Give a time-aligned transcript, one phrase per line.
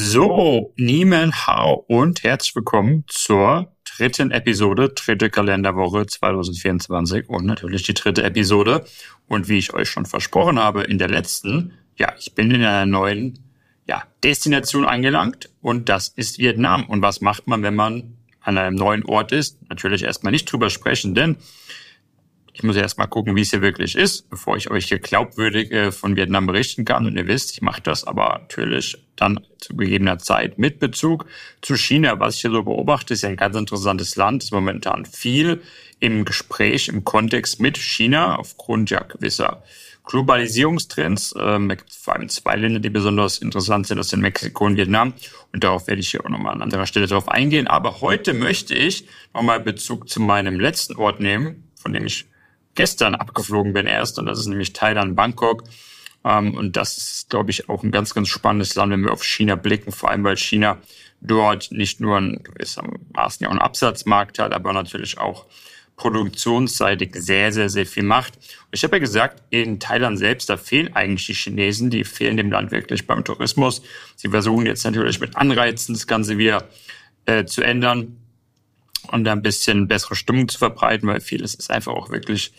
[0.00, 7.94] So, Niemen Hao und herzlich willkommen zur dritten Episode, dritte Kalenderwoche 2024 und natürlich die
[7.94, 8.84] dritte Episode.
[9.26, 12.86] Und wie ich euch schon versprochen habe in der letzten, ja, ich bin in einer
[12.86, 13.40] neuen
[13.88, 16.84] ja, Destination angelangt und das ist Vietnam.
[16.84, 19.58] Und was macht man, wenn man an einem neuen Ort ist?
[19.68, 21.38] Natürlich erstmal nicht drüber sprechen, denn
[22.52, 25.70] ich muss erst mal gucken, wie es hier wirklich ist, bevor ich euch hier glaubwürdig
[25.70, 27.06] äh, von Vietnam berichten kann.
[27.06, 31.26] Und ihr wisst, ich mache das aber natürlich dann zu gegebener Zeit mit Bezug
[31.60, 32.18] zu China.
[32.20, 35.62] Was ich hier so beobachte, ist ja ein ganz interessantes Land, ist momentan viel
[36.00, 39.62] im Gespräch, im Kontext mit China aufgrund ja gewisser
[40.04, 41.34] Globalisierungstrends.
[41.38, 45.12] Ähm, vor allem zwei Länder, die besonders interessant sind, das sind Mexiko und Vietnam.
[45.52, 47.66] Und darauf werde ich hier auch nochmal an anderer Stelle drauf eingehen.
[47.66, 52.26] Aber heute möchte ich nochmal Bezug zu meinem letzten Ort nehmen, von dem ich
[52.78, 54.18] gestern abgeflogen bin erst.
[54.18, 55.64] Und das ist nämlich Thailand, Bangkok.
[56.24, 59.24] Ähm, und das ist, glaube ich, auch ein ganz, ganz spannendes Land, wenn wir auf
[59.24, 59.90] China blicken.
[59.90, 60.78] Vor allem, weil China
[61.20, 65.46] dort nicht nur ein gewissermaßen ja auch einen Absatzmarkt hat, aber natürlich auch
[65.96, 68.34] produktionsseitig sehr, sehr, sehr viel macht.
[68.70, 72.52] Ich habe ja gesagt, in Thailand selbst, da fehlen eigentlich die Chinesen, die fehlen dem
[72.52, 73.82] Land wirklich beim Tourismus.
[74.14, 76.68] Sie versuchen jetzt natürlich mit Anreizen das Ganze wieder
[77.26, 78.16] äh, zu ändern
[79.08, 82.52] und da ein bisschen bessere Stimmung zu verbreiten, weil vieles ist einfach auch wirklich,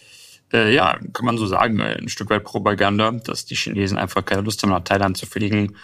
[0.53, 4.41] äh, ja, kann man so sagen, ein Stück weit Propaganda, dass die Chinesen einfach keine
[4.41, 5.75] Lust haben, nach Thailand zu fliegen,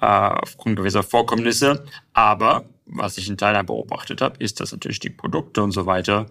[0.00, 1.84] äh, aufgrund gewisser Vorkommnisse.
[2.12, 6.26] Aber was ich in Thailand beobachtet habe, ist, dass natürlich die Produkte und so weiter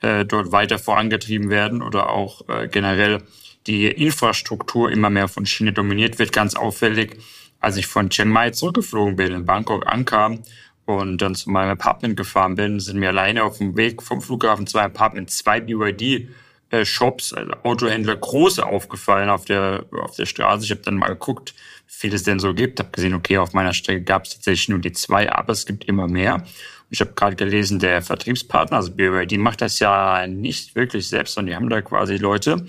[0.00, 3.22] äh, dort weiter vorangetrieben werden oder auch äh, generell
[3.66, 6.32] die Infrastruktur immer mehr von China dominiert wird.
[6.32, 7.18] Ganz auffällig,
[7.60, 10.42] als ich von Chiang Mai zurückgeflogen bin, in Bangkok ankam
[10.86, 14.66] und dann zu meinem Apartment gefahren bin, sind mir alleine auf dem Weg vom Flughafen
[14.66, 16.28] zu meinem Apartment zwei BYD
[16.70, 20.64] äh, Shops, also Autohändler, große aufgefallen auf der auf der Straße.
[20.64, 21.54] Ich habe dann mal geguckt,
[21.86, 22.78] wie viel es denn so gibt.
[22.78, 25.84] Habe gesehen, okay, auf meiner Strecke gab es tatsächlich nur die zwei, aber es gibt
[25.84, 26.44] immer mehr.
[26.88, 31.50] Ich habe gerade gelesen, der Vertriebspartner, also BYD, macht das ja nicht wirklich selbst, sondern
[31.50, 32.64] die haben da quasi Leute.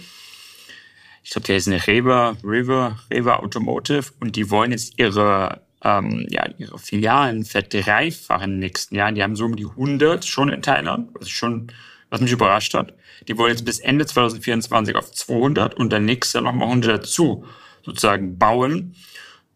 [1.23, 6.28] Ich glaube, der ist eine Rewe, River, Rewe Automotive und die wollen jetzt ihre ähm,
[6.30, 9.16] ja, ihre Filialen verdreifachen in den nächsten Jahren.
[9.16, 11.72] Die haben so um die 100 schon in Thailand, was, schon,
[12.09, 12.94] was mich überrascht hat.
[13.28, 17.46] Die wollen jetzt bis Ende 2024 auf 200 und dann nächstes Jahr nochmal 100 dazu
[17.84, 18.96] sozusagen bauen.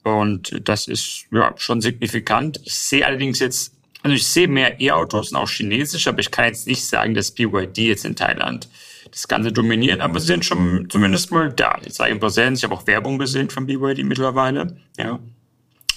[0.03, 2.62] Und das ist ja schon signifikant.
[2.63, 6.46] Ich sehe allerdings jetzt, also ich sehe mehr E-Autos und auch chinesisch, aber ich kann
[6.46, 8.69] jetzt nicht sagen, dass BYD jetzt in Thailand
[9.12, 11.78] das Ganze dominiert, aber sie sind schon zumindest mal da.
[11.86, 14.78] Ich in Präsenz, ich habe auch Werbung gesehen von BYD mittlerweile.
[14.98, 15.19] Ja.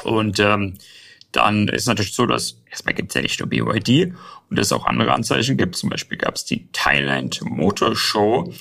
[0.04, 0.74] Und ähm,
[1.32, 4.14] dann ist natürlich so, dass erstmal gibt es ja nicht nur BYD
[4.50, 5.76] und es auch andere Anzeichen gibt.
[5.76, 8.52] Zum Beispiel gab es die Thailand Motor Show.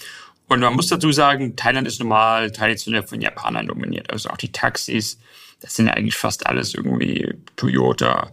[0.48, 4.12] Und man muss dazu sagen, Thailand ist normal traditionell von Japanern dominiert.
[4.12, 5.20] Also auch die Taxis,
[5.62, 8.32] das sind ja eigentlich fast alles irgendwie Toyota,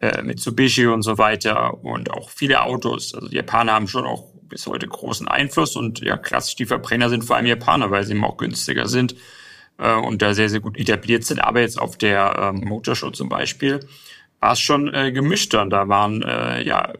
[0.00, 3.14] äh, Mitsubishi und so weiter und auch viele Autos.
[3.14, 7.08] Also die Japaner haben schon auch bis heute großen Einfluss und ja, klassisch die Verbrenner
[7.08, 9.16] sind vor allem Japaner, weil sie eben auch günstiger sind
[9.78, 11.40] äh, und da sehr, sehr gut etabliert sind.
[11.40, 13.80] Aber jetzt auf der ähm, Motorshow zum Beispiel
[14.40, 15.70] war es schon äh, gemischt dann.
[15.70, 16.92] Da waren äh, ja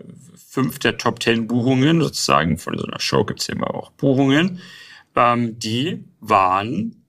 [0.49, 4.61] fünf der Top Ten Buchungen sozusagen, von so einer Show gibt's ja immer auch Buchungen,
[5.17, 7.05] ähm, die waren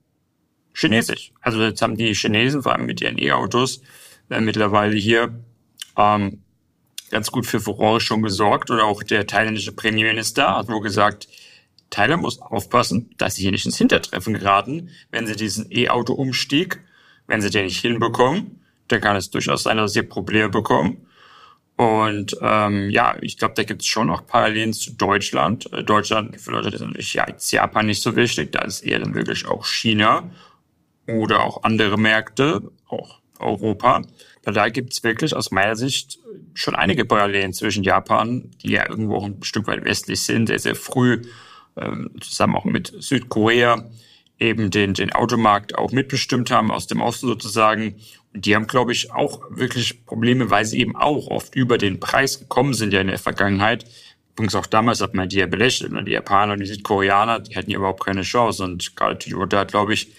[0.74, 1.32] chinesisch.
[1.40, 3.82] Also jetzt haben die Chinesen, vor allem mit ihren E-Autos,
[4.30, 5.32] äh, mittlerweile hier
[5.96, 6.42] ähm,
[7.10, 8.70] ganz gut für Furore schon gesorgt.
[8.70, 11.28] Oder auch der thailändische Premierminister hat wohl gesagt,
[11.96, 16.80] Thailand muss aufpassen, dass sie hier nicht ins Hintertreffen geraten, wenn sie diesen E-Auto-Umstieg,
[17.26, 21.06] wenn sie den nicht hinbekommen, dann kann es durchaus sein, dass sie Probleme bekommen.
[21.76, 25.72] Und ähm, ja, ich glaube, da gibt es schon auch Parallelen zu Deutschland.
[25.72, 28.98] Äh, Deutschland für Leute ist natürlich ja, jetzt Japan nicht so wichtig, da ist eher
[28.98, 30.30] dann wirklich auch China
[31.06, 34.02] oder auch andere Märkte, auch Europa.
[34.44, 36.18] Weil da gibt es wirklich aus meiner Sicht
[36.52, 40.74] schon einige Parallelen zwischen Japan, die ja irgendwo ein Stück weit westlich sind, sehr, sehr
[40.74, 41.22] früh
[41.76, 43.88] ähm, zusammen auch mit Südkorea
[44.38, 47.96] eben den, den Automarkt auch mitbestimmt haben, aus dem Osten sozusagen.
[48.34, 52.00] Und die haben, glaube ich, auch wirklich Probleme, weil sie eben auch oft über den
[52.00, 53.86] Preis gekommen sind ja in der Vergangenheit.
[54.34, 55.92] Übrigens auch damals hat man die ja belächelt.
[55.92, 56.04] Ne?
[56.04, 58.62] Die Japaner und die Südkoreaner, die hatten ja überhaupt keine Chance.
[58.62, 60.12] Und gerade Toyota hat, glaube ich,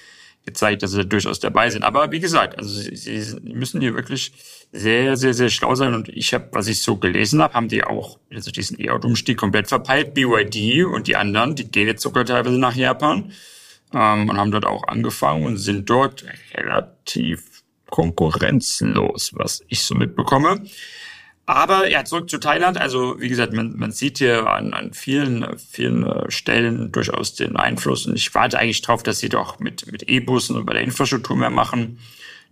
[0.48, 1.84] gezeigt, dass sie durchaus dabei sind.
[1.84, 4.32] Aber wie gesagt, also sie, sie müssen hier wirklich
[4.72, 5.94] sehr, sehr, sehr schlau sein.
[5.94, 9.68] Und ich habe, was ich so gelesen habe, haben die auch also diesen E-Auto-Umstieg komplett
[9.68, 10.14] verpeilt.
[10.14, 13.32] BYD und die anderen, die gehen jetzt sogar teilweise nach Japan
[13.94, 16.24] ähm, und haben dort auch angefangen und sind dort
[16.54, 20.64] relativ konkurrenzlos, was ich so mitbekomme.
[21.48, 22.78] Aber ja, zurück zu Thailand.
[22.78, 27.56] Also wie gesagt, man, man sieht hier an, an vielen, vielen äh, Stellen durchaus den
[27.56, 28.06] Einfluss.
[28.06, 31.38] Und ich warte eigentlich drauf, dass sie doch mit, mit E-Bussen und bei der Infrastruktur
[31.38, 32.00] mehr machen.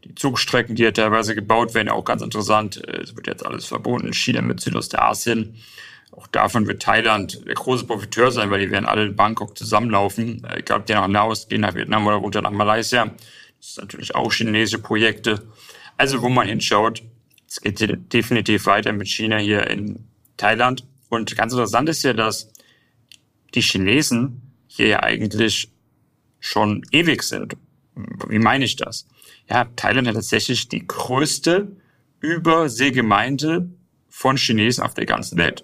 [0.06, 2.88] Die Zugstrecken, die ja teilweise gebaut werden, auch ganz interessant.
[2.88, 5.56] Äh, es wird jetzt alles verbunden, China mit Südostasien.
[6.12, 10.46] Auch davon wird Thailand der große Profiteur sein, weil die werden alle in Bangkok zusammenlaufen.
[10.46, 13.12] Äh, ich glaube, die nach Laos gehen, nach Vietnam oder runter nach Malaysia.
[13.60, 15.42] Das sind natürlich auch chinesische Projekte.
[15.98, 17.04] Also wo man hinschaut,
[17.56, 20.06] es geht definitiv weiter mit China hier in
[20.38, 20.86] Thailand.
[21.10, 22.52] Und ganz interessant ist ja, dass
[23.54, 25.70] die Chinesen hier ja eigentlich
[26.40, 27.56] schon ewig sind.
[28.28, 29.08] Wie meine ich das?
[29.50, 31.72] Ja, Thailand hat tatsächlich die größte
[32.20, 33.70] Überseegemeinde
[34.10, 35.64] von Chinesen auf der ganzen Welt.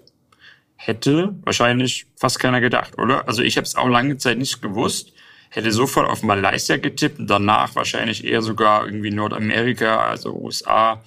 [0.76, 3.28] Hätte wahrscheinlich fast keiner gedacht, oder?
[3.28, 5.12] Also ich habe es auch lange Zeit nicht gewusst.
[5.50, 11.02] Hätte sofort auf Malaysia getippt und danach wahrscheinlich eher sogar irgendwie Nordamerika, also USA,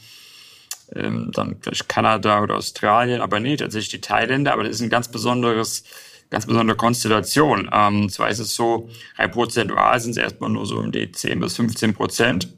[0.93, 4.53] ähm, dann vielleicht Kanada oder Australien, aber nee, tatsächlich die Thailänder.
[4.53, 5.83] Aber das ist ein ganz besonderes
[6.29, 7.69] ganz besondere Konstellation.
[7.71, 11.39] Ähm, zwar ist es so, rein prozentual sind es erstmal nur so um die 10
[11.39, 12.53] bis 15 Prozent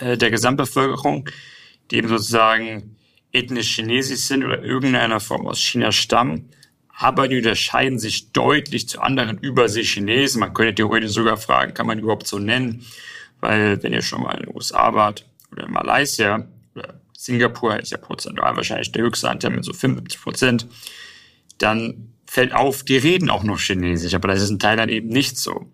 [0.00, 1.28] äh, der Gesamtbevölkerung,
[1.90, 2.96] die eben sozusagen
[3.32, 6.50] ethnisch chinesisch sind oder irgendeiner Form aus China stammen.
[6.98, 10.40] Aber die unterscheiden sich deutlich zu anderen Übersee-Chinesen.
[10.40, 12.86] Man könnte theoretisch sogar fragen, kann man die überhaupt so nennen?
[13.40, 17.90] Weil wenn ihr schon mal in den USA wart oder in Malaysia oder Singapur ist
[17.90, 20.66] ja prozentual wahrscheinlich der höchste Anteil mit so 75 Prozent,
[21.58, 25.36] dann fällt auf, die reden auch noch Chinesisch, aber das ist in Thailand eben nicht
[25.36, 25.70] so.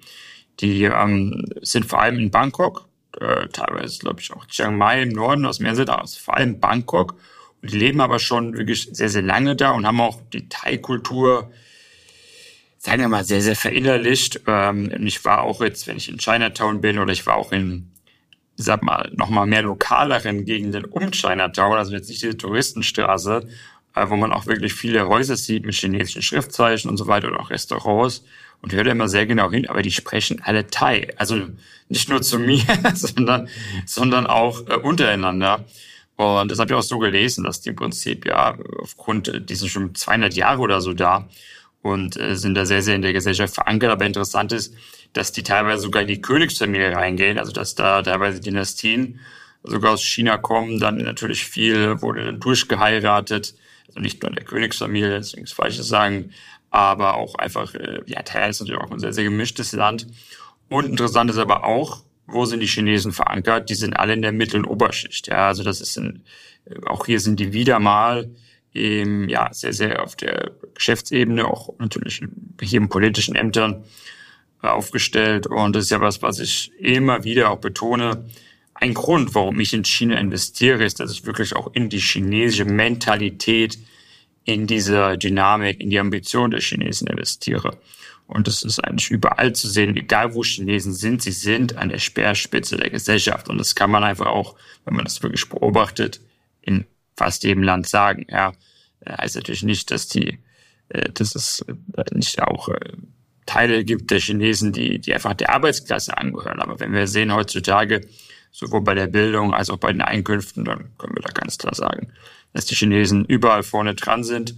[0.60, 2.88] Die ähm, sind vor allem in Bangkok,
[3.20, 6.58] äh, teilweise glaube ich auch Chiang Mai im Norden, aus mehr sind aus, vor allem
[6.58, 7.14] Bangkok.
[7.60, 11.52] Und die leben aber schon wirklich sehr, sehr lange da und haben auch die Thai-Kultur,
[12.78, 14.40] sagen wir mal, sehr, sehr verinnerlicht.
[14.46, 17.91] Ähm, ich war auch jetzt, wenn ich in Chinatown bin oder ich war auch in,
[18.62, 23.48] sag mal, nochmal mehr lokaleren Gegenden um Chinatown, also jetzt nicht diese Touristenstraße,
[23.94, 27.36] äh, wo man auch wirklich viele Häuser sieht mit chinesischen Schriftzeichen und so weiter und
[27.36, 28.24] auch Restaurants
[28.62, 31.08] und hört immer sehr genau hin, aber die sprechen alle Thai.
[31.16, 31.48] Also
[31.88, 32.62] nicht nur zu mir,
[32.94, 33.48] sondern,
[33.86, 35.64] sondern auch äh, untereinander.
[36.16, 39.70] Und das habe ich auch so gelesen, dass die im Prinzip ja aufgrund, die sind
[39.70, 41.28] schon 200 Jahre oder so da
[41.82, 43.90] und äh, sind da sehr, sehr in der Gesellschaft verankert.
[43.90, 44.74] Aber interessant ist,
[45.12, 49.20] dass die teilweise sogar in die Königsfamilie reingehen, also dass da teilweise Dynastien
[49.62, 53.54] sogar aus China kommen, dann natürlich viel wurde dann durchgeheiratet
[53.92, 56.30] also nicht nur in der Königsfamilie, deswegen ist falsch zu sagen,
[56.70, 60.06] aber auch einfach, äh, ja, Thailand ist natürlich auch ein sehr, sehr gemischtes Land.
[60.70, 63.68] Und interessant ist aber auch, wo sind die Chinesen verankert?
[63.68, 65.28] Die sind alle in der Mittel- und Oberschicht.
[65.28, 66.22] Ja, also das ist ein,
[66.64, 68.30] äh, auch hier sind die wieder mal
[68.74, 72.22] ähm, ja, sehr, sehr auf der Geschäftsebene, auch natürlich
[72.60, 73.84] hier in politischen Ämtern
[74.62, 75.46] äh, aufgestellt.
[75.46, 78.24] Und das ist ja was, was ich immer wieder auch betone
[78.82, 82.64] ein Grund, warum ich in China investiere, ist, dass ich wirklich auch in die chinesische
[82.64, 83.78] Mentalität,
[84.44, 87.78] in diese Dynamik, in die Ambition der Chinesen investiere.
[88.26, 91.98] Und das ist eigentlich überall zu sehen, egal wo Chinesen sind, sie sind an der
[91.98, 93.48] Speerspitze der Gesellschaft.
[93.48, 96.20] Und das kann man einfach auch, wenn man das wirklich beobachtet,
[96.60, 96.84] in
[97.16, 98.26] fast jedem Land sagen.
[98.28, 98.52] Ja,
[99.08, 100.38] heißt natürlich nicht, dass die,
[100.88, 102.92] äh, dass es äh, nicht auch äh,
[103.46, 106.60] Teile gibt der Chinesen, die, die einfach der Arbeitsklasse angehören.
[106.60, 108.02] Aber wenn wir sehen heutzutage,
[108.50, 111.74] sowohl bei der Bildung als auch bei den Einkünften, dann können wir da ganz klar
[111.74, 112.12] sagen,
[112.52, 114.54] dass die Chinesen überall vorne dran sind.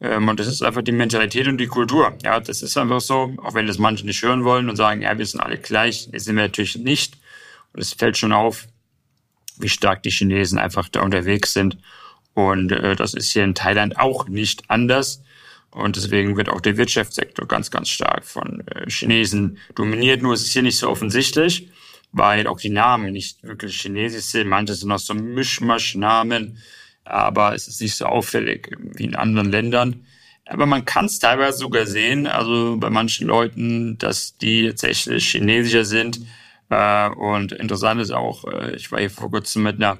[0.00, 2.16] Ähm, und das ist einfach die Mentalität und die Kultur.
[2.22, 5.16] Ja, das ist einfach so, auch wenn das manche nicht hören wollen und sagen, ja,
[5.16, 7.18] wir sind alle gleich, das sind wir natürlich nicht.
[7.72, 8.66] Und es fällt schon auf,
[9.62, 11.78] wie stark die Chinesen einfach da unterwegs sind.
[12.34, 15.22] Und äh, das ist hier in Thailand auch nicht anders.
[15.70, 20.22] Und deswegen wird auch der Wirtschaftssektor ganz, ganz stark von äh, Chinesen dominiert.
[20.22, 21.70] Nur ist es hier nicht so offensichtlich
[22.12, 24.48] weil auch die Namen nicht wirklich chinesisch sind.
[24.48, 26.58] Manche sind auch so Mischmasch-Namen,
[27.04, 30.06] aber es ist nicht so auffällig wie in anderen Ländern.
[30.46, 35.84] Aber man kann es teilweise sogar sehen, also bei manchen Leuten, dass die tatsächlich chinesischer
[35.84, 36.20] sind.
[36.70, 39.98] Äh, und interessant ist auch, äh, ich war hier vor kurzem mit einer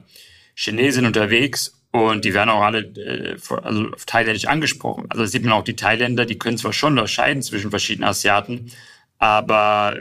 [0.55, 5.07] Chinesin unterwegs und die werden auch alle äh, also auf Thailändisch angesprochen.
[5.09, 8.71] Also sieht man auch die Thailänder, die können zwar schon unterscheiden zwischen verschiedenen Asiaten,
[9.19, 9.99] aber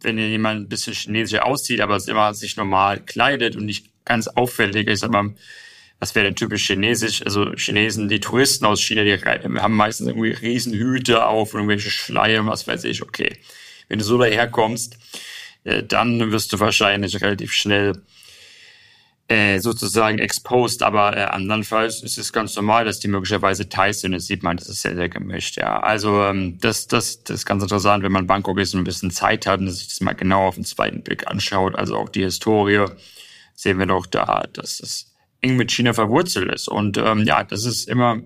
[0.00, 4.88] wenn jemand ein bisschen chinesischer aussieht, aber immer sich normal kleidet und nicht ganz auffällig
[4.88, 5.34] ist, aber
[5.98, 7.22] was wäre denn typisch chinesisch?
[7.22, 12.44] Also Chinesen, die Touristen aus China, die haben meistens irgendwie Riesenhüte auf und irgendwelche Schleier,
[12.44, 13.02] was weiß ich.
[13.02, 13.36] Okay,
[13.88, 14.96] wenn du so daherkommst, äh,
[15.64, 18.02] dann wirst du wahrscheinlich relativ schnell
[19.28, 24.12] äh, sozusagen exposed, aber äh, andernfalls ist es ganz normal, dass die möglicherweise Thais sind.
[24.12, 25.80] Das sieht man, das ist sehr, sehr gemischt, ja.
[25.80, 29.10] Also ähm, das, das, das ist ganz interessant, wenn man Bangkok ist und ein bisschen
[29.10, 31.76] Zeit hat und sich das mal genau auf den zweiten Blick anschaut.
[31.76, 32.84] Also auch die Historie
[33.54, 36.68] sehen wir doch da, dass es eng mit China verwurzelt ist.
[36.68, 38.20] Und ähm, ja, das ist immer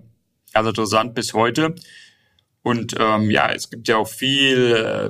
[0.52, 1.74] ganz interessant bis heute.
[2.66, 5.08] Und ähm, ja, es gibt ja auch viel äh,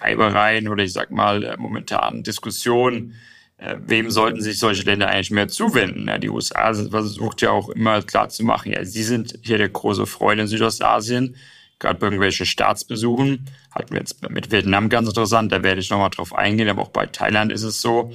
[0.00, 3.16] Reibereien oder ich sag mal äh, momentan Diskussionen
[3.56, 6.06] äh, wem sollten sich solche Länder eigentlich mehr zuwenden?
[6.06, 9.70] Ja, die USA versucht ja auch immer klar zu machen, ja, sie sind hier der
[9.70, 11.34] große Freund in Südostasien.
[11.80, 16.10] Gerade bei irgendwelchen Staatsbesuchen hatten wir jetzt mit Vietnam ganz interessant, da werde ich nochmal
[16.10, 18.12] drauf eingehen, aber auch bei Thailand ist es so.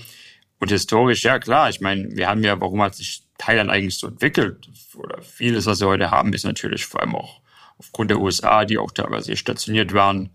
[0.62, 4.08] Und historisch, ja klar, ich meine, wir haben ja, warum hat sich Thailand eigentlich so
[4.08, 4.70] entwickelt?
[4.96, 7.42] Oder vieles, was wir heute haben, ist natürlich vor allem auch
[7.80, 10.30] aufgrund der USA, die auch teilweise stationiert waren,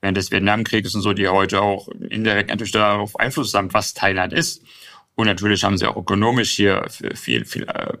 [0.00, 4.32] während des Vietnamkrieges und so, die heute auch indirekt natürlich darauf Einfluss haben, was Thailand
[4.32, 4.62] ist.
[5.14, 7.96] Und natürlich haben sie auch ökonomisch hier viel, viel äh,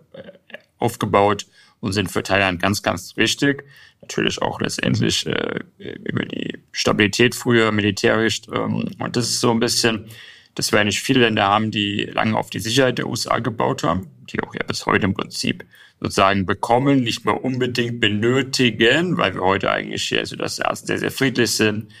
[0.78, 1.46] aufgebaut
[1.80, 3.64] und sind für Thailand ganz, ganz wichtig.
[4.00, 8.42] Natürlich auch letztendlich äh, über die Stabilität früher militärisch.
[8.52, 10.06] Ähm, und das ist so ein bisschen,
[10.54, 14.10] dass wir nicht viele Länder haben, die lange auf die Sicherheit der USA gebaut haben,
[14.30, 15.64] die auch ja bis heute im Prinzip
[16.02, 21.52] sozusagen bekommen, nicht mehr unbedingt benötigen, weil wir heute eigentlich hier Südostasien sehr, sehr friedlich
[21.52, 21.92] sind.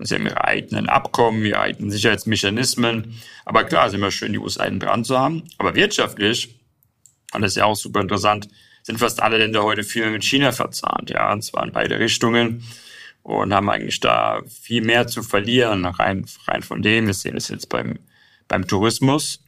[0.00, 3.14] Sie haben ihre eigenen Abkommen, ihre eigenen Sicherheitsmechanismen.
[3.44, 5.44] Aber klar, es ist immer schön, die USA dran zu haben.
[5.58, 6.58] Aber wirtschaftlich,
[7.32, 8.48] und das ist ja auch super interessant,
[8.82, 12.64] sind fast alle Länder heute viel mit China verzahnt, ja, und zwar in beide Richtungen
[13.22, 17.06] und haben eigentlich da viel mehr zu verlieren, rein, rein von dem.
[17.06, 17.98] Wir sehen es jetzt beim,
[18.48, 19.40] beim Tourismus.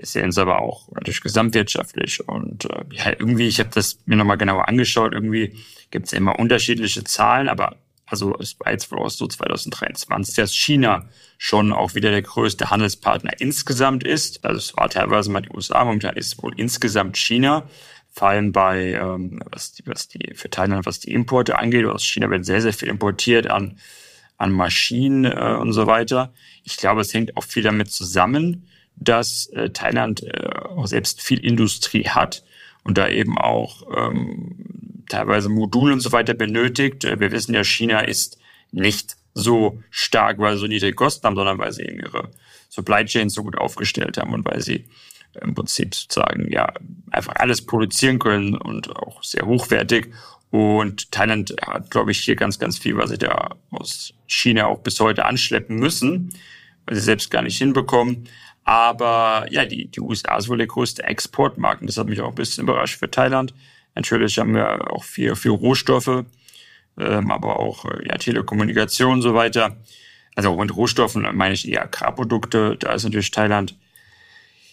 [0.00, 2.26] Sehen es aber auch natürlich gesamtwirtschaftlich.
[2.26, 5.56] Und äh, ja, irgendwie, ich habe das mir nochmal genauer angeschaut, irgendwie
[5.90, 7.76] gibt es ja immer unterschiedliche Zahlen, aber
[8.12, 11.08] also es war jetzt wohl so 2023, dass China
[11.38, 14.44] schon auch wieder der größte Handelspartner insgesamt ist.
[14.44, 17.68] Also es war teilweise mal die USA, momentan ist wohl insgesamt China.
[18.10, 21.86] Vor allem bei, ähm, was, die, was die für Thailand, was die Importe angeht.
[21.86, 23.78] Aus China wird sehr, sehr viel importiert an,
[24.36, 26.34] an Maschinen äh, und so weiter.
[26.64, 31.38] Ich glaube, es hängt auch viel damit zusammen, dass äh, Thailand äh, auch selbst viel
[31.44, 32.44] Industrie hat
[32.84, 37.04] und da eben auch ähm, teilweise Module und so weiter benötigt.
[37.04, 38.38] Äh, wir wissen ja, China ist
[38.70, 42.30] nicht so stark, weil sie so niedrige Kosten haben, sondern weil sie eben ihre
[42.68, 44.86] Supply Chains so gut aufgestellt haben und weil sie
[45.40, 46.72] im Prinzip sozusagen ja
[47.10, 50.12] einfach alles produzieren können und auch sehr hochwertig.
[50.50, 54.80] Und Thailand hat, glaube ich, hier ganz, ganz viel, was sie da aus China auch
[54.80, 56.34] bis heute anschleppen müssen,
[56.84, 58.28] weil sie selbst gar nicht hinbekommen.
[58.64, 61.80] Aber ja, die, die USA ist wohl der größte Exportmarkt.
[61.80, 63.54] Und das hat mich auch ein bisschen überrascht für Thailand.
[63.94, 66.24] Natürlich haben wir auch viel, viel Rohstoffe,
[66.98, 69.76] ähm, aber auch äh, ja, Telekommunikation und so weiter.
[70.34, 72.76] Also auch mit Rohstoffen meine ich eher Agrarprodukte.
[72.78, 73.76] Da ist natürlich Thailand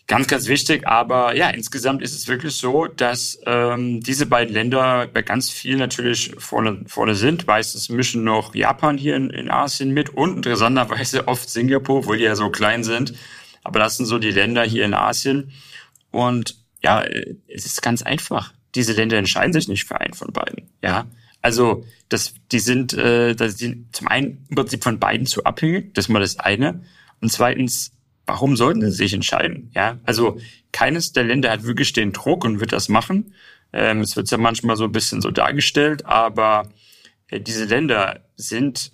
[0.10, 0.88] ganz, ganz wichtig.
[0.88, 5.77] Aber ja, insgesamt ist es wirklich so, dass ähm, diese beiden Länder bei ganz viel
[5.77, 7.48] natürlich vorne, vorne sind.
[7.48, 12.24] Meistens mischen noch Japan hier in, in Asien mit und interessanterweise oft Singapur, wo die
[12.24, 13.13] ja so klein sind.
[13.69, 15.51] Aber das sind so die Länder hier in Asien.
[16.09, 17.03] Und ja,
[17.47, 18.51] es ist ganz einfach.
[18.73, 20.71] Diese Länder entscheiden sich nicht für einen von beiden.
[20.81, 21.05] Ja,
[21.43, 25.93] also das, die sind, äh, das sind zum einen im Prinzip von beiden zu abhängig.
[25.93, 26.83] Das ist mal das eine.
[27.21, 27.91] Und zweitens,
[28.25, 29.69] warum sollten sie sich entscheiden?
[29.75, 30.39] Ja, also
[30.71, 33.35] keines der Länder hat wirklich den Druck und wird das machen.
[33.71, 36.69] Ähm, es wird ja manchmal so ein bisschen so dargestellt, aber
[37.27, 38.93] äh, diese Länder sind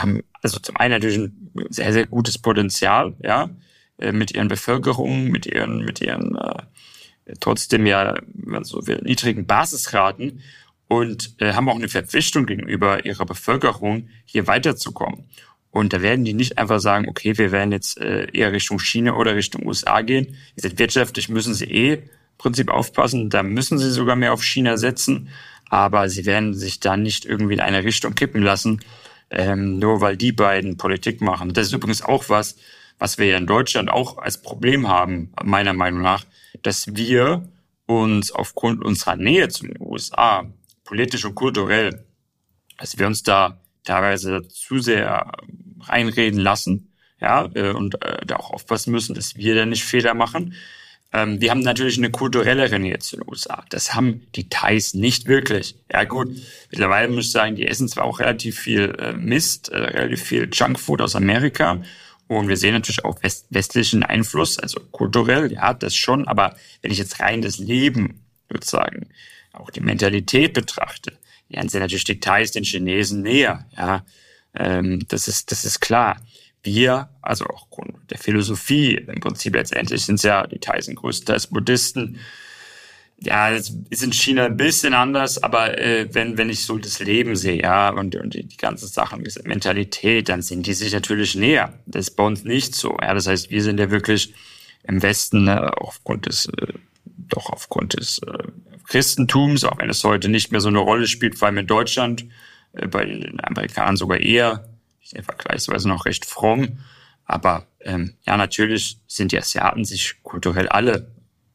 [0.00, 3.50] haben also zum einen natürlich ein sehr, sehr gutes Potenzial, ja,
[3.98, 8.16] äh, mit ihren Bevölkerungen, mit ihren, mit ihren äh, trotzdem ja
[8.62, 10.42] so niedrigen Basisraten
[10.88, 15.24] und äh, haben auch eine Verpflichtung gegenüber ihrer Bevölkerung, hier weiterzukommen.
[15.70, 19.14] Und da werden die nicht einfach sagen, okay, wir werden jetzt äh, eher Richtung China
[19.14, 20.36] oder Richtung USA gehen.
[20.54, 22.02] Gesagt, wirtschaftlich müssen sie eh im
[22.36, 25.30] Prinzip aufpassen, da müssen sie sogar mehr auf China setzen,
[25.70, 28.80] aber sie werden sich da nicht irgendwie in eine Richtung kippen lassen,
[29.32, 31.52] ähm, nur weil die beiden Politik machen.
[31.52, 32.56] Das ist übrigens auch was,
[32.98, 36.24] was wir ja in Deutschland auch als Problem haben, meiner Meinung nach,
[36.62, 37.48] dass wir
[37.86, 40.44] uns aufgrund unserer Nähe zu den USA,
[40.84, 42.04] politisch und kulturell,
[42.78, 45.32] dass wir uns da teilweise zu sehr
[45.80, 50.14] reinreden lassen, ja, äh, und äh, da auch aufpassen müssen, dass wir da nicht Fehler
[50.14, 50.54] machen.
[51.12, 53.64] Ähm, wir haben natürlich eine kulturelle Nähe zu den USA.
[53.68, 55.76] Das haben die Thais nicht wirklich.
[55.92, 56.28] Ja gut,
[56.70, 60.48] mittlerweile muss ich sagen, die essen zwar auch relativ viel äh, Mist, äh, relativ viel
[60.50, 61.82] Junkfood aus Amerika.
[62.28, 66.26] Und wir sehen natürlich auch west westlichen Einfluss, also kulturell, ja, das schon.
[66.26, 69.08] Aber wenn ich jetzt rein das Leben sozusagen,
[69.52, 71.12] auch die Mentalität betrachte,
[71.50, 74.04] dann sind natürlich die Thais den Chinesen näher, ja.
[74.54, 76.18] Ähm, das ist, das ist klar
[76.62, 81.48] wir, also auch Grund der Philosophie, im Prinzip letztendlich sind ja, die Thais sind größtenteils
[81.48, 82.18] Buddhisten.
[83.20, 86.98] Ja, das ist in China ein bisschen anders, aber äh, wenn, wenn ich so das
[86.98, 90.92] Leben sehe, ja, und, und die, die ganzen Sachen, diese Mentalität, dann sind die sich
[90.92, 91.72] natürlich näher.
[91.86, 92.96] Das ist bei uns nicht so.
[93.00, 94.34] Ja, das heißt, wir sind ja wirklich
[94.82, 96.72] im Westen äh, aufgrund des, äh,
[97.04, 98.38] doch aufgrund des äh,
[98.88, 102.26] Christentums, auch wenn es heute nicht mehr so eine Rolle spielt, vor allem in Deutschland,
[102.72, 104.71] äh, bei den Amerikanern sogar eher
[105.20, 106.78] vergleichsweise noch recht fromm.
[107.24, 111.10] Aber ähm, ja, natürlich sind die Asiaten sich kulturell alle,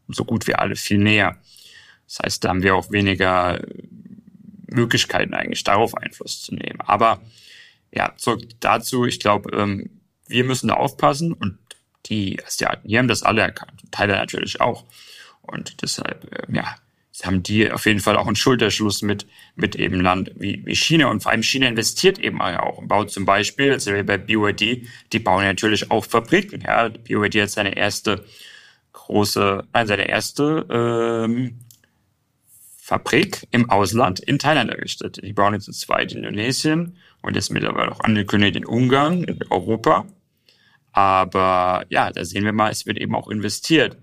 [0.07, 1.37] so gut wie alle, viel näher.
[2.07, 3.59] Das heißt, da haben wir auch weniger
[4.67, 6.79] Möglichkeiten eigentlich darauf Einfluss zu nehmen.
[6.81, 7.21] Aber
[7.91, 11.57] ja, zurück dazu, ich glaube, ähm, wir müssen da aufpassen und
[12.05, 14.85] die Asiaten, die haben das alle erkannt, Thailand natürlich auch.
[15.41, 16.75] Und deshalb, äh, ja,
[17.25, 21.07] haben die auf jeden Fall auch einen Schulterschluss mit, mit eben Land wie, wie China.
[21.07, 25.19] Und vor allem China investiert eben auch und baut zum Beispiel, also bei BYD, die
[25.19, 26.61] bauen natürlich auch Fabriken.
[26.61, 28.23] Ja, BYD hat seine erste
[28.93, 31.59] große, nein, seine erste ähm,
[32.77, 35.19] Fabrik im Ausland in Thailand errichtet.
[35.23, 40.05] Die bauen jetzt zwei in Indonesien und jetzt mittlerweile auch angekündigt in Ungarn, in Europa.
[40.91, 43.97] Aber ja, da sehen wir mal, es wird eben auch investiert.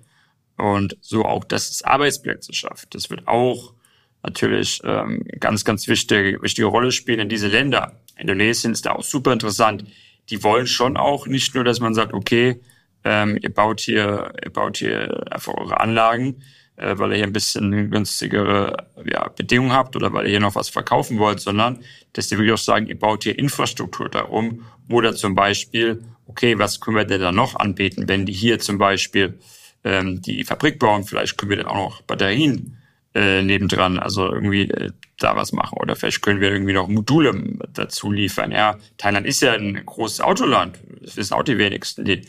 [0.57, 2.95] Und so auch, dass es Arbeitsplätze schafft.
[2.95, 3.75] Das wird auch
[4.23, 8.01] natürlich ähm, ganz, ganz wichtige, wichtige Rolle spielen in diese Länder.
[8.17, 9.85] Indonesien ist da auch super interessant.
[10.31, 12.61] Die wollen schon auch nicht nur, dass man sagt, okay,
[13.05, 16.43] ähm, ihr baut hier, ihr baut hier einfach eure Anlagen,
[16.77, 20.55] äh, weil ihr hier ein bisschen günstigere ja, Bedingungen habt oder weil ihr hier noch
[20.55, 21.81] was verkaufen wollt, sondern
[22.15, 26.81] dass die wirklich auch sagen, ihr baut hier Infrastruktur darum oder zum Beispiel, okay, was
[26.81, 29.39] können wir denn da noch anbieten, wenn die hier zum Beispiel
[29.85, 32.79] ähm, die Fabrik bauen, vielleicht können wir dann auch noch Batterien
[33.15, 37.33] äh, nebendran, also irgendwie äh, da was machen oder vielleicht können wir irgendwie noch Module
[37.73, 38.51] dazu liefern.
[38.51, 42.23] Ja, Thailand ist ja ein großes Autoland, das wissen auch die wenigsten, die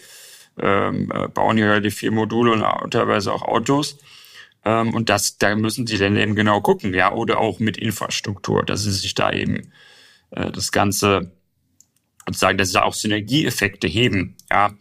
[0.60, 3.98] ähm, äh, bauen hier relativ viele Module und teilweise auch Autos.
[4.64, 8.64] Ähm, und das, da müssen sie dann eben genau gucken, ja, oder auch mit Infrastruktur,
[8.64, 9.72] dass sie sich da eben
[10.32, 11.32] äh, das Ganze
[12.26, 14.74] sozusagen, dass sie da auch Synergieeffekte heben, ja.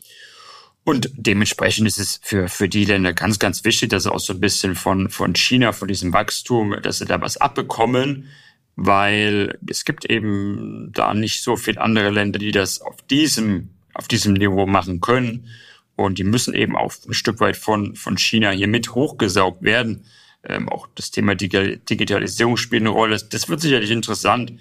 [0.85, 4.35] Und dementsprechend ist es für, für die Länder ganz, ganz wichtig, dass sie auch so
[4.35, 8.29] ein bisschen von, von China, von diesem Wachstum, dass sie da was abbekommen,
[8.77, 14.09] weil es gibt eben da nicht so viele andere Länder, die das auf diesem, auf
[14.09, 15.49] diesem Niveau machen können.
[15.97, 20.05] Und die müssen eben auch ein Stück weit von, von China hier mit hochgesaugt werden.
[20.43, 23.17] Ähm, auch das Thema Digitalisierung spielt eine Rolle.
[23.31, 24.53] Das wird sicherlich interessant,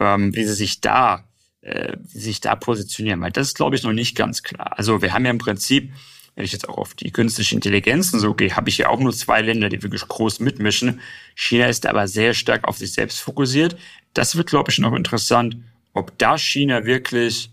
[0.00, 1.27] ähm, wie sie sich da
[1.62, 4.78] äh, sich da positionieren, weil das ist, glaube ich, noch nicht ganz klar.
[4.78, 5.92] Also wir haben ja im Prinzip,
[6.34, 9.12] wenn ich jetzt auch auf die künstliche Intelligenzen so gehe, habe ich ja auch nur
[9.12, 11.00] zwei Länder, die wirklich groß mitmischen.
[11.34, 13.76] China ist aber sehr stark auf sich selbst fokussiert.
[14.14, 15.56] Das wird, glaube ich, noch interessant,
[15.94, 17.50] ob da China wirklich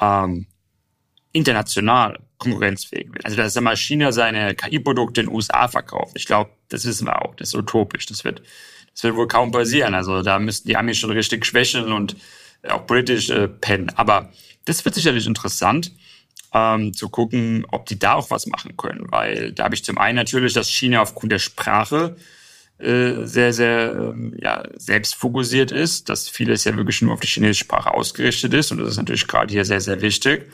[0.00, 0.46] ähm,
[1.32, 3.24] international konkurrenzfähig wird.
[3.24, 6.12] Also dass mal China seine KI-Produkte in den USA verkauft.
[6.14, 7.34] Ich glaube, das wissen wir auch.
[7.36, 8.06] Das ist utopisch.
[8.06, 8.42] Das wird,
[8.92, 9.94] das wird wohl kaum passieren.
[9.94, 12.16] Also da müssten die Amis schon richtig schwächeln und
[12.70, 13.90] auch British äh, Pen.
[13.96, 14.30] Aber
[14.64, 15.92] das wird sicherlich interessant,
[16.52, 19.06] ähm, zu gucken, ob die da auch was machen können.
[19.10, 22.16] Weil da habe ich zum einen natürlich, dass China aufgrund der Sprache
[22.78, 27.64] äh, sehr, sehr ähm, ja, selbstfokussiert ist, dass vieles ja wirklich nur auf die chinesische
[27.64, 28.70] Sprache ausgerichtet ist.
[28.70, 30.50] Und das ist natürlich gerade hier sehr, sehr wichtig.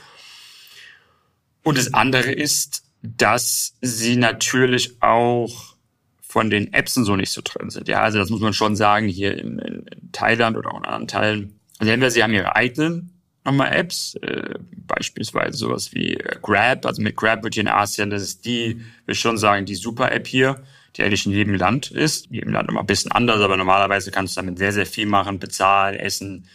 [1.63, 5.73] Und das andere ist, dass sie natürlich auch
[6.21, 7.89] von den Apps und so nicht so drin sind.
[7.89, 11.09] Ja, also das muss man schon sagen, hier in, in Thailand oder auch in anderen
[11.09, 13.13] Teilen entweder sie haben ihre eigenen
[13.45, 14.55] nochmal Apps, äh,
[14.87, 18.81] beispielsweise sowas wie äh, Grab, also mit Grab wird hier in Asien, das ist die,
[19.07, 20.63] will schon sagen, die Super-App hier,
[20.97, 22.27] die eigentlich in jedem Land ist.
[22.27, 25.07] In jedem Land immer ein bisschen anders, aber normalerweise kannst du damit sehr, sehr viel
[25.07, 26.47] machen, bezahlen, essen,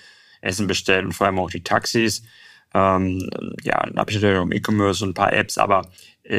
[0.41, 2.23] Essen bestellen und vor allem auch die Taxis.
[2.73, 3.29] Ähm,
[3.63, 5.89] ja, dann habe ich natürlich im E-Commerce und ein paar Apps, aber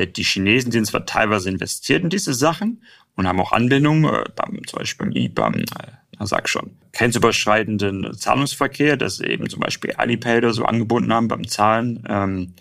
[0.07, 2.83] die Chinesen sind zwar teilweise investiert in diese Sachen
[3.17, 8.97] und haben auch Anbindungen, äh, beim, zum Beispiel beim IBAN, äh, sag schon, grenzüberschreitenden Zahlungsverkehr,
[8.97, 12.05] dass eben zum Beispiel Alipay oder so angebunden haben beim Zahlen.
[12.09, 12.55] Ähm,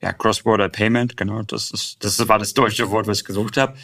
[0.00, 3.74] ja, Cross-Border Payment, genau, das ist, das war das deutsche Wort, was ich gesucht habe.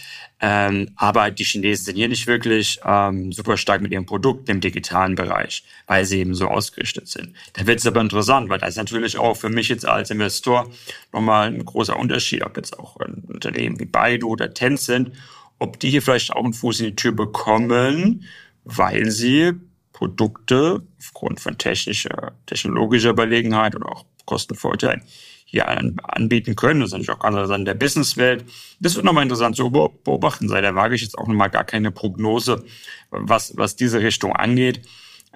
[0.40, 4.60] Ähm, aber die Chinesen sind hier nicht wirklich ähm, super stark mit ihrem Produkt im
[4.60, 7.34] digitalen Bereich, weil sie eben so ausgerichtet sind.
[7.54, 10.70] Da wird es aber interessant, weil das ist natürlich auch für mich jetzt als Investor
[11.12, 15.10] nochmal ein großer Unterschied, ob jetzt auch ein Unternehmen wie Baidu oder Tencent,
[15.58, 18.24] ob die hier vielleicht auch einen Fuß in die Tür bekommen,
[18.64, 19.52] weil sie
[19.92, 25.02] Produkte aufgrund von technischer, technologischer Überlegenheit oder auch Kostenvorteil
[25.44, 26.80] hier anbieten können.
[26.80, 28.44] Das ist natürlich auch ganz interessant in der Businesswelt.
[28.80, 30.62] Das wird nochmal interessant zu beobachten sein.
[30.62, 32.64] Da wage ich jetzt auch nochmal gar keine Prognose,
[33.10, 34.80] was, was diese Richtung angeht.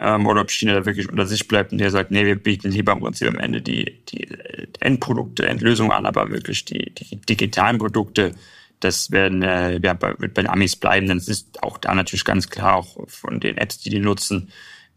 [0.01, 2.71] Ähm, oder ob China da wirklich unter sich bleibt und der sagt, nee, wir bieten
[2.71, 4.29] lieber im Prinzip am Ende die, die
[4.81, 8.35] Endprodukte, Endlösungen an, aber wirklich die, die digitalen Produkte
[8.81, 12.25] das werden äh, ja, wird bei den Amis bleiben, denn es ist auch da natürlich
[12.25, 14.51] ganz klar, auch von den Apps, die die nutzen,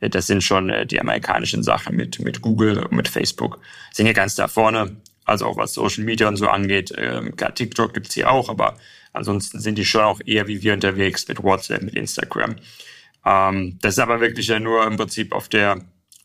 [0.10, 3.60] das sind schon äh, die amerikanischen Sachen mit, mit Google und mit Facebook,
[3.94, 4.98] sind hier ganz da vorne.
[5.24, 6.92] Also auch was Social Media und so angeht.
[6.98, 8.76] Ähm, klar, TikTok gibt's hier auch, aber
[9.14, 12.56] ansonsten sind die schon auch eher wie wir unterwegs mit WhatsApp, mit Instagram.
[13.24, 15.80] Ähm, das ist aber wirklich ja nur im Prinzip auf der,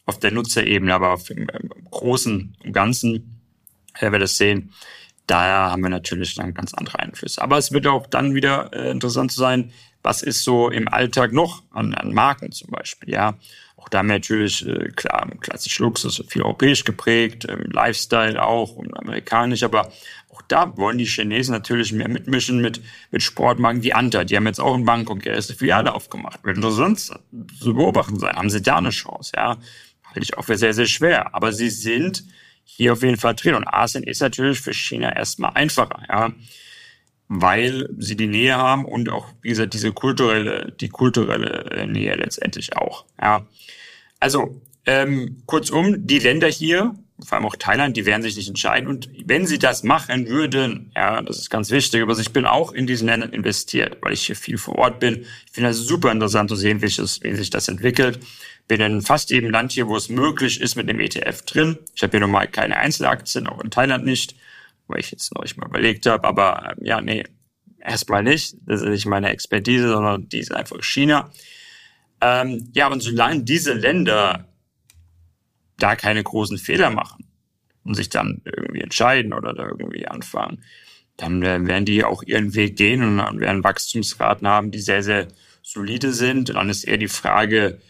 [0.06, 1.46] auf der Nutzerebene, aber auf im
[1.90, 3.40] Großen und Ganzen
[4.00, 4.72] Er wird es sehen.
[5.26, 7.42] Daher haben wir natürlich dann ganz andere Einflüsse.
[7.42, 11.32] Aber es wird auch dann wieder äh, interessant zu sein, was ist so im Alltag
[11.32, 13.34] noch an, an Marken zum Beispiel, ja.
[13.76, 19.62] Auch da natürlich, äh, klar, klassisch Luxus, viel europäisch geprägt, ähm, Lifestyle auch und amerikanisch,
[19.62, 19.92] aber
[20.30, 24.24] auch da wollen die Chinesen natürlich mehr mitmischen mit, mit Sportmarken wie Anta.
[24.24, 26.42] Die haben jetzt auch in Bangkok ihre erste Filiale aufgemacht.
[26.44, 28.36] Wird interessant zu beobachten sein.
[28.36, 29.56] Haben sie da eine Chance, ja.
[30.04, 31.34] Halte ich auch für sehr, sehr schwer.
[31.34, 32.24] Aber sie sind
[32.64, 33.54] hier auf jeden Fall drin.
[33.54, 36.32] Und Asien ist natürlich für China erstmal einfacher, ja
[37.28, 42.14] weil sie die Nähe haben und auch, wie gesagt, diese kulturelle, die kulturelle äh, Nähe
[42.14, 43.04] letztendlich auch.
[43.20, 43.46] Ja.
[44.20, 48.88] Also, ähm, kurzum, die Länder hier, vor allem auch Thailand, die werden sich nicht entscheiden.
[48.88, 52.72] Und wenn sie das machen würden, ja, das ist ganz wichtig, aber ich bin auch
[52.72, 55.22] in diesen Ländern investiert, weil ich hier viel vor Ort bin.
[55.46, 58.20] Ich finde das super interessant zu sehen, wie, das, wie sich das entwickelt.
[58.68, 61.78] Bin in fast jedem Land hier, wo es möglich ist, mit dem ETF drin.
[61.94, 64.36] Ich habe hier normal keine Einzelaktien, auch in Thailand nicht
[64.88, 67.24] weil ich jetzt noch nicht mal überlegt habe, aber ähm, ja, nee,
[67.80, 68.56] erstmal nicht.
[68.66, 71.30] Das ist nicht meine Expertise, sondern die ist einfach China.
[72.20, 74.48] Ähm, ja, und solange diese Länder
[75.78, 77.26] da keine großen Fehler machen
[77.84, 80.62] und sich dann irgendwie entscheiden oder da irgendwie anfangen,
[81.16, 85.28] dann werden die auch ihren Weg gehen und dann werden Wachstumsraten haben, die sehr, sehr
[85.62, 86.50] solide sind.
[86.50, 87.80] Und dann ist eher die Frage,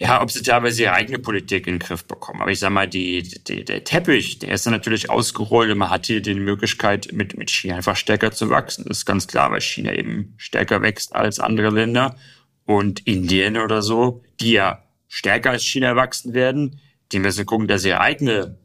[0.00, 2.40] ja, ob sie teilweise ihre eigene Politik in den Griff bekommen.
[2.40, 5.90] Aber ich sag mal, die, die, der Teppich, der ist dann natürlich ausgerollt und man
[5.90, 8.84] hat hier die Möglichkeit, mit, mit China einfach stärker zu wachsen.
[8.86, 12.16] Das ist ganz klar, weil China eben stärker wächst als andere Länder.
[12.64, 16.80] Und Indien oder so, die ja stärker als China wachsen werden,
[17.10, 18.56] die müssen gucken, dass sie ihre eigene,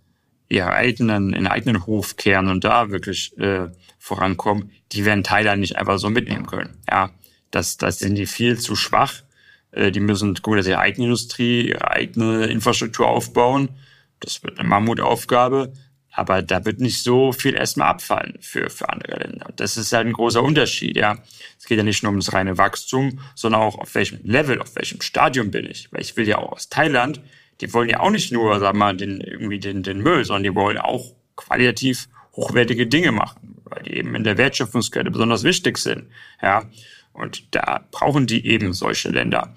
[0.49, 4.71] ihre eigenen, in eigenen Hof kehren und da wirklich äh, vorankommen.
[4.91, 6.77] Die werden Thailand nicht einfach so mitnehmen können.
[6.87, 7.09] Ja,
[7.49, 9.23] das, das sind die viel zu schwach
[9.75, 13.69] die müssen dass ihre eigene Industrie, ihre eigene Infrastruktur aufbauen.
[14.19, 15.73] Das wird eine Mammutaufgabe.
[16.15, 19.47] Aber da wird nicht so viel erstmal abfallen für, für andere Länder.
[19.55, 21.17] Das ist halt ein großer Unterschied, ja.
[21.57, 25.01] Es geht ja nicht nur ums reine Wachstum, sondern auch auf welchem Level, auf welchem
[25.01, 25.91] Stadium bin ich.
[25.91, 27.19] Weil ich will ja auch aus Thailand,
[27.61, 30.53] die wollen ja auch nicht nur, sag mal, den, irgendwie den, den Müll, sondern die
[30.53, 36.07] wollen auch qualitativ hochwertige Dinge machen, weil die eben in der Wertschöpfungskette besonders wichtig sind,
[36.41, 36.63] ja.
[37.13, 39.55] Und da brauchen die eben solche Länder.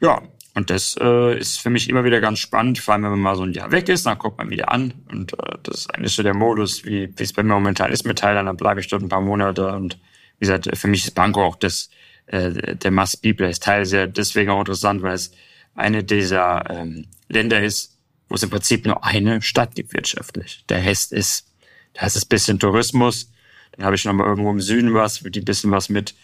[0.00, 0.22] Ja,
[0.54, 3.36] und das äh, ist für mich immer wieder ganz spannend, vor allem wenn man mal
[3.36, 4.94] so ein Jahr weg ist, dann kommt man wieder an.
[5.10, 8.18] Und äh, das ist eigentlich so der Modus, wie es bei mir momentan ist mit
[8.18, 8.48] Thailand.
[8.48, 9.68] Dann bleibe ich dort ein paar Monate.
[9.68, 9.98] Und
[10.38, 11.90] wie gesagt, für mich ist Bangkok auch das,
[12.26, 13.60] äh, der Must-Be-Place.
[13.60, 15.32] Teil ist ja deswegen auch interessant, weil es
[15.74, 17.98] eine dieser ähm, Länder ist,
[18.30, 20.64] wo es im Prinzip nur eine Stadt gibt wirtschaftlich.
[20.70, 21.52] Der Rest ist,
[21.92, 23.30] da ist es bisschen Tourismus.
[23.72, 26.14] Dann habe ich noch mal irgendwo im Süden was, die bisschen was mit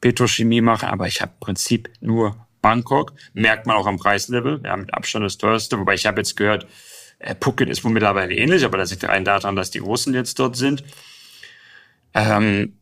[0.00, 3.12] Petrochemie machen, aber ich habe im Prinzip nur Bangkok.
[3.34, 4.60] Merkt man auch am Preislevel.
[4.64, 5.78] Ja, mit Abstand das teuerste.
[5.78, 6.66] Wobei ich habe jetzt gehört,
[7.18, 10.38] äh, Phuket ist wohl mittlerweile ähnlich, aber das liegt rein daran, dass die Russen jetzt
[10.38, 10.84] dort sind.
[12.14, 12.74] Ähm,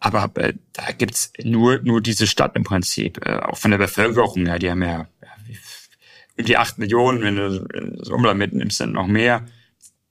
[0.00, 3.24] aber äh, da gibt's nur, nur diese Stadt im Prinzip.
[3.26, 7.66] Äh, auch von der Bevölkerung, ja, die haben ja, ja die acht Millionen, wenn du,
[7.72, 9.46] wenn du das Umland mitnimmst, sind noch mehr.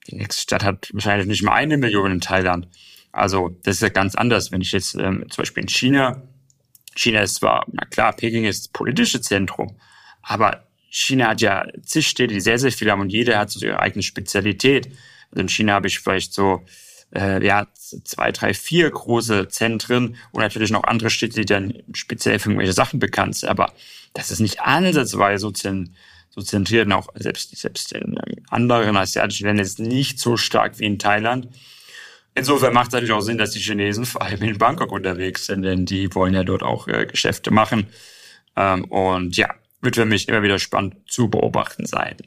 [0.07, 2.67] Die nächste Stadt hat wahrscheinlich nicht mal eine Million in Thailand.
[3.11, 4.51] Also das ist ja ganz anders.
[4.51, 6.23] Wenn ich jetzt ähm, zum Beispiel in China
[6.95, 9.75] China ist zwar, na klar, Peking ist das politische Zentrum,
[10.21, 13.65] aber China hat ja zig Städte, die sehr, sehr viel haben und jeder hat so
[13.65, 14.87] ihre eigene Spezialität.
[15.31, 16.63] Also in China habe ich vielleicht so
[17.15, 22.39] äh, ja, zwei, drei, vier große Zentren und natürlich noch andere Städte, die dann speziell
[22.39, 23.49] für irgendwelche Sachen bekannt sind.
[23.49, 23.73] Aber
[24.13, 25.51] das ist nicht ansatzweise so,
[26.29, 26.85] so zentriert.
[26.87, 28.17] Und auch selbst, selbst in
[28.49, 31.47] anderen asiatischen Ländern ist nicht so stark wie in Thailand.
[32.35, 35.61] Insofern macht es natürlich auch Sinn, dass die Chinesen vor allem in Bangkok unterwegs sind,
[35.61, 37.87] denn die wollen ja dort auch äh, Geschäfte machen.
[38.55, 39.49] Ähm, und ja,
[39.81, 42.17] wird für mich immer wieder spannend zu beobachten sein.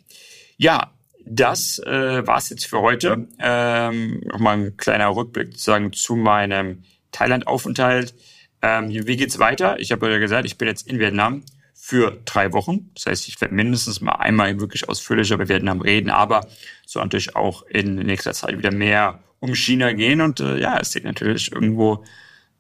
[0.58, 0.92] Ja,
[1.24, 3.26] das äh, war jetzt für heute.
[3.40, 8.14] Ähm, Nochmal ein kleiner Rückblick sozusagen zu meinem Thailand-Aufenthalt.
[8.62, 9.78] Ähm, wie geht's weiter?
[9.80, 11.42] Ich habe ja gesagt, ich bin jetzt in Vietnam
[11.74, 12.90] für drei Wochen.
[12.94, 16.46] Das heißt, ich werde mindestens mal einmal wirklich ausführlicher über Vietnam reden, aber
[16.86, 20.20] so natürlich auch in nächster Zeit wieder mehr um China gehen.
[20.20, 22.04] Und äh, ja, es liegt natürlich irgendwo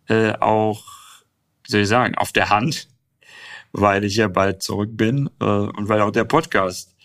[0.08, 0.84] äh, auch,
[1.64, 2.88] wie soll ich sagen, auf der Hand,
[3.72, 6.96] weil ich ja bald zurück bin äh, und weil auch der Podcast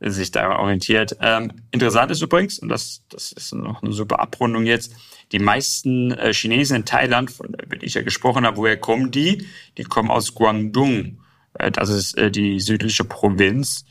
[0.00, 1.16] sich daran orientiert.
[1.20, 4.94] Ähm, interessant ist übrigens, und das, das ist noch eine super Abrundung jetzt,
[5.32, 9.46] die meisten äh, Chinesen in Thailand, von der ich ja gesprochen habe, woher kommen die?
[9.76, 11.20] Die kommen aus Guangdong.
[11.54, 13.84] Äh, das ist äh, die südliche Provinz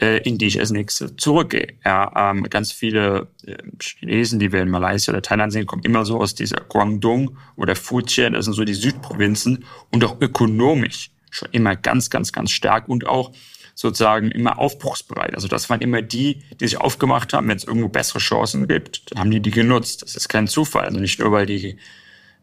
[0.00, 1.74] in die ich als nächstes zurückgehe.
[1.84, 6.04] Ja, ähm, ganz viele äh, Chinesen, die wir in Malaysia oder Thailand sehen, kommen immer
[6.04, 11.48] so aus dieser Guangdong oder Fujian, das sind so die Südprovinzen und auch ökonomisch schon
[11.52, 13.32] immer ganz, ganz, ganz stark und auch
[13.74, 15.34] sozusagen immer aufbruchsbereit.
[15.34, 19.10] Also das waren immer die, die sich aufgemacht haben, wenn es irgendwo bessere Chancen gibt,
[19.10, 20.02] dann haben die die genutzt.
[20.02, 20.84] Das ist kein Zufall.
[20.84, 21.78] Also nicht nur, weil die,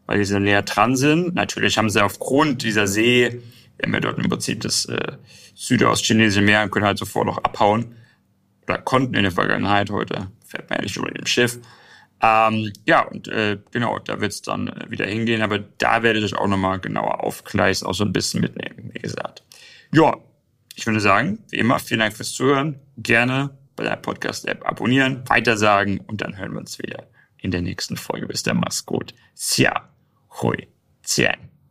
[0.06, 1.34] weil die so näher dran sind.
[1.34, 3.40] Natürlich haben sie aufgrund dieser See,
[3.78, 5.12] wir haben ja dort im Prinzip das äh,
[5.54, 7.94] südostchinesische Meer und können halt sofort noch abhauen.
[8.64, 9.90] Oder konnten in der Vergangenheit.
[9.90, 11.58] Heute fährt man ja nicht über dem Schiff.
[12.20, 16.34] Ähm, ja, und äh, genau, da wird's dann äh, wieder hingehen, aber da werde ich
[16.34, 19.44] auch nochmal genauer aufgleisen, auch so ein bisschen mitnehmen, wie gesagt.
[19.92, 20.16] Ja,
[20.74, 22.80] ich würde sagen, wie immer, vielen Dank fürs Zuhören.
[22.96, 27.96] Gerne bei der Podcast-App abonnieren, weitersagen und dann hören wir uns wieder in der nächsten
[27.96, 28.26] Folge.
[28.26, 29.14] Bis dann, mach's gut.
[29.36, 29.88] Xia,
[30.42, 30.66] Hui,
[31.02, 31.47] Zien.